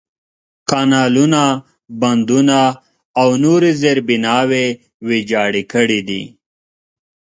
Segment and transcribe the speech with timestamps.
[0.69, 1.43] کانالونه،
[2.01, 2.59] بندونه،
[3.21, 4.65] او نورې زېربناوې
[5.07, 6.23] ویجاړې کړي دي.